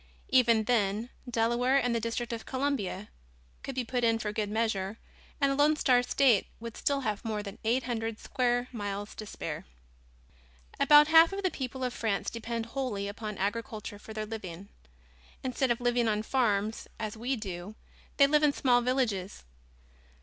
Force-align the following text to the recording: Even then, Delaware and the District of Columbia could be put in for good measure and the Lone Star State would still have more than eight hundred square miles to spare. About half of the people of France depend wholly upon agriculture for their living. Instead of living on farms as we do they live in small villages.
Even 0.29 0.63
then, 0.63 1.11
Delaware 1.29 1.77
and 1.77 1.93
the 1.93 1.99
District 1.99 2.33
of 2.33 2.47
Columbia 2.47 3.09
could 3.61 3.75
be 3.75 3.83
put 3.83 4.03
in 4.03 4.17
for 4.17 4.31
good 4.33 4.49
measure 4.49 4.97
and 5.39 5.51
the 5.51 5.55
Lone 5.55 5.75
Star 5.75 6.01
State 6.01 6.47
would 6.59 6.75
still 6.75 7.01
have 7.01 7.23
more 7.23 7.43
than 7.43 7.59
eight 7.63 7.83
hundred 7.83 8.17
square 8.17 8.67
miles 8.71 9.13
to 9.13 9.27
spare. 9.27 9.63
About 10.79 11.09
half 11.09 11.31
of 11.33 11.43
the 11.43 11.51
people 11.51 11.83
of 11.83 11.93
France 11.93 12.31
depend 12.31 12.65
wholly 12.65 13.07
upon 13.07 13.37
agriculture 13.37 13.99
for 13.99 14.11
their 14.11 14.25
living. 14.25 14.69
Instead 15.43 15.69
of 15.69 15.79
living 15.79 16.07
on 16.07 16.23
farms 16.23 16.87
as 16.99 17.15
we 17.15 17.35
do 17.35 17.75
they 18.17 18.25
live 18.25 18.41
in 18.41 18.53
small 18.53 18.81
villages. 18.81 19.43